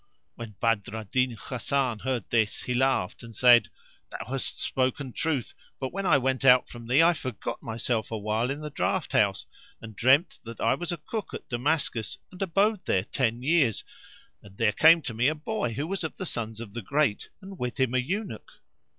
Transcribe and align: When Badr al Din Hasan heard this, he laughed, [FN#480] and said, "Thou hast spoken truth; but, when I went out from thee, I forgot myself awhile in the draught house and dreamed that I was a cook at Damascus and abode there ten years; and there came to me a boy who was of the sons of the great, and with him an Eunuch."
When 0.33 0.55
Badr 0.59 0.95
al 0.97 1.03
Din 1.03 1.37
Hasan 1.39 1.99
heard 1.99 2.27
this, 2.31 2.63
he 2.63 2.73
laughed, 2.73 3.19
[FN#480] 3.19 3.23
and 3.23 3.35
said, 3.35 3.69
"Thou 4.09 4.25
hast 4.31 4.59
spoken 4.59 5.13
truth; 5.13 5.53
but, 5.79 5.93
when 5.93 6.07
I 6.07 6.17
went 6.17 6.43
out 6.43 6.67
from 6.67 6.87
thee, 6.87 7.03
I 7.03 7.13
forgot 7.13 7.61
myself 7.61 8.09
awhile 8.09 8.49
in 8.49 8.61
the 8.61 8.71
draught 8.71 9.11
house 9.11 9.45
and 9.79 9.95
dreamed 9.95 10.39
that 10.43 10.59
I 10.59 10.73
was 10.73 10.91
a 10.91 10.97
cook 10.97 11.35
at 11.35 11.47
Damascus 11.49 12.17
and 12.31 12.41
abode 12.41 12.83
there 12.85 13.03
ten 13.03 13.43
years; 13.43 13.83
and 14.41 14.57
there 14.57 14.71
came 14.71 15.03
to 15.03 15.13
me 15.13 15.27
a 15.27 15.35
boy 15.35 15.73
who 15.73 15.85
was 15.85 16.03
of 16.03 16.17
the 16.17 16.25
sons 16.25 16.59
of 16.59 16.73
the 16.73 16.81
great, 16.81 17.29
and 17.39 17.59
with 17.59 17.79
him 17.79 17.93
an 17.93 18.03
Eunuch." 18.03 18.51